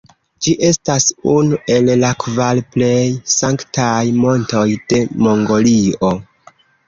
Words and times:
Ĝi 0.43 0.51
estas 0.67 1.03
unu 1.33 1.59
el 1.73 1.91
la 2.03 2.09
kvar 2.23 2.61
plej 2.77 3.03
sanktaj 3.35 3.99
montoj 4.23 4.65
de 4.93 5.03
Mongolio. 5.27 6.13